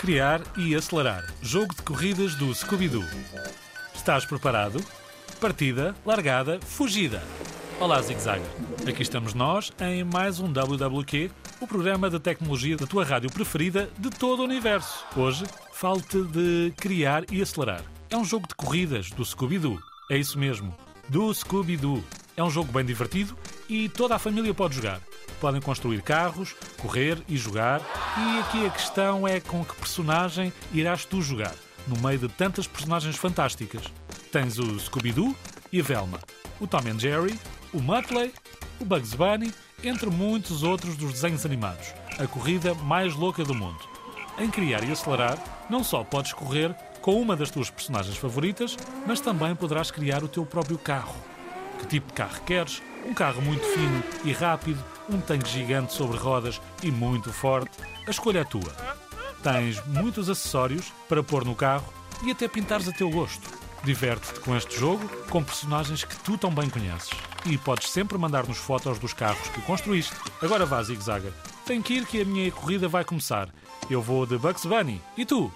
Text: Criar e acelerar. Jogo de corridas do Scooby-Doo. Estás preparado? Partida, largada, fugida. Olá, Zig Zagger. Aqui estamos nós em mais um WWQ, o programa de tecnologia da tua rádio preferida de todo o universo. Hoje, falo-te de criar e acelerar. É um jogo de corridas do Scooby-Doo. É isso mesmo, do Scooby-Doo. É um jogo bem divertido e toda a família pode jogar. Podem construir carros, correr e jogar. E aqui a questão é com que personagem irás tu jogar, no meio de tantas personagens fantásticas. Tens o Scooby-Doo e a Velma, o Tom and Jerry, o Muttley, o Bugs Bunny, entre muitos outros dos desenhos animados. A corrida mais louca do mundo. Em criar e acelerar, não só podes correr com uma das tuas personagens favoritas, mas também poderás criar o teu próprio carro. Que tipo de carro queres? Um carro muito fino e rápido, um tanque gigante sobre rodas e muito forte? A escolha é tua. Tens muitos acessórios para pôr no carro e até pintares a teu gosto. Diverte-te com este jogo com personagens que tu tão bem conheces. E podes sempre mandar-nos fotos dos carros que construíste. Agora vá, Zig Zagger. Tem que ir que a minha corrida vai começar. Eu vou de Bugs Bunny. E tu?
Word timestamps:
Criar 0.00 0.40
e 0.56 0.74
acelerar. 0.74 1.26
Jogo 1.42 1.74
de 1.74 1.82
corridas 1.82 2.34
do 2.34 2.54
Scooby-Doo. 2.54 3.04
Estás 3.94 4.24
preparado? 4.24 4.82
Partida, 5.38 5.94
largada, 6.06 6.58
fugida. 6.58 7.22
Olá, 7.78 8.00
Zig 8.00 8.18
Zagger. 8.18 8.48
Aqui 8.88 9.02
estamos 9.02 9.34
nós 9.34 9.70
em 9.78 10.02
mais 10.02 10.40
um 10.40 10.50
WWQ, 10.50 11.30
o 11.60 11.66
programa 11.66 12.08
de 12.08 12.18
tecnologia 12.18 12.78
da 12.78 12.86
tua 12.86 13.04
rádio 13.04 13.30
preferida 13.30 13.90
de 13.98 14.08
todo 14.08 14.40
o 14.40 14.44
universo. 14.44 15.04
Hoje, 15.14 15.44
falo-te 15.74 16.22
de 16.22 16.72
criar 16.78 17.30
e 17.30 17.42
acelerar. 17.42 17.82
É 18.08 18.16
um 18.16 18.24
jogo 18.24 18.48
de 18.48 18.54
corridas 18.54 19.10
do 19.10 19.22
Scooby-Doo. 19.22 19.78
É 20.10 20.16
isso 20.16 20.38
mesmo, 20.38 20.74
do 21.10 21.32
Scooby-Doo. 21.32 22.02
É 22.38 22.42
um 22.42 22.48
jogo 22.48 22.72
bem 22.72 22.86
divertido 22.86 23.36
e 23.70 23.88
toda 23.88 24.16
a 24.16 24.18
família 24.18 24.52
pode 24.52 24.74
jogar. 24.74 25.00
Podem 25.40 25.60
construir 25.60 26.02
carros, 26.02 26.56
correr 26.76 27.16
e 27.28 27.36
jogar. 27.36 27.80
E 28.18 28.40
aqui 28.40 28.66
a 28.66 28.70
questão 28.70 29.26
é 29.26 29.38
com 29.38 29.64
que 29.64 29.76
personagem 29.76 30.52
irás 30.72 31.04
tu 31.04 31.22
jogar, 31.22 31.54
no 31.86 31.96
meio 32.00 32.18
de 32.18 32.28
tantas 32.28 32.66
personagens 32.66 33.14
fantásticas. 33.14 33.84
Tens 34.32 34.58
o 34.58 34.78
Scooby-Doo 34.78 35.34
e 35.72 35.80
a 35.80 35.84
Velma, 35.84 36.18
o 36.58 36.66
Tom 36.66 36.80
and 36.80 36.98
Jerry, 36.98 37.38
o 37.72 37.80
Muttley, 37.80 38.34
o 38.80 38.84
Bugs 38.84 39.14
Bunny, 39.14 39.54
entre 39.84 40.10
muitos 40.10 40.64
outros 40.64 40.96
dos 40.96 41.12
desenhos 41.12 41.46
animados. 41.46 41.94
A 42.18 42.26
corrida 42.26 42.74
mais 42.74 43.14
louca 43.14 43.44
do 43.44 43.54
mundo. 43.54 43.78
Em 44.36 44.50
criar 44.50 44.82
e 44.82 44.90
acelerar, 44.90 45.38
não 45.70 45.84
só 45.84 46.02
podes 46.02 46.32
correr 46.32 46.74
com 47.00 47.20
uma 47.20 47.36
das 47.36 47.50
tuas 47.50 47.70
personagens 47.70 48.16
favoritas, 48.16 48.76
mas 49.06 49.20
também 49.20 49.54
poderás 49.54 49.92
criar 49.92 50.24
o 50.24 50.28
teu 50.28 50.44
próprio 50.44 50.76
carro. 50.76 51.14
Que 51.78 51.86
tipo 51.86 52.08
de 52.08 52.14
carro 52.14 52.42
queres? 52.44 52.82
Um 53.04 53.14
carro 53.14 53.40
muito 53.42 53.64
fino 53.64 54.02
e 54.24 54.32
rápido, 54.32 54.82
um 55.08 55.20
tanque 55.20 55.48
gigante 55.48 55.92
sobre 55.92 56.16
rodas 56.16 56.60
e 56.82 56.90
muito 56.90 57.32
forte? 57.32 57.70
A 58.06 58.10
escolha 58.10 58.40
é 58.40 58.44
tua. 58.44 58.74
Tens 59.42 59.84
muitos 59.86 60.28
acessórios 60.28 60.92
para 61.08 61.22
pôr 61.22 61.44
no 61.44 61.54
carro 61.54 61.92
e 62.22 62.30
até 62.30 62.46
pintares 62.46 62.88
a 62.88 62.92
teu 62.92 63.10
gosto. 63.10 63.48
Diverte-te 63.82 64.40
com 64.40 64.54
este 64.54 64.78
jogo 64.78 65.08
com 65.30 65.42
personagens 65.42 66.04
que 66.04 66.16
tu 66.16 66.36
tão 66.36 66.50
bem 66.50 66.68
conheces. 66.68 67.10
E 67.46 67.56
podes 67.56 67.90
sempre 67.90 68.18
mandar-nos 68.18 68.58
fotos 68.58 68.98
dos 68.98 69.14
carros 69.14 69.48
que 69.48 69.62
construíste. 69.62 70.14
Agora 70.42 70.66
vá, 70.66 70.82
Zig 70.82 71.02
Zagger. 71.02 71.32
Tem 71.64 71.80
que 71.80 71.94
ir 71.94 72.06
que 72.06 72.20
a 72.20 72.24
minha 72.24 72.52
corrida 72.52 72.88
vai 72.88 73.04
começar. 73.04 73.48
Eu 73.88 74.02
vou 74.02 74.26
de 74.26 74.36
Bugs 74.36 74.66
Bunny. 74.66 75.00
E 75.16 75.24
tu? 75.24 75.50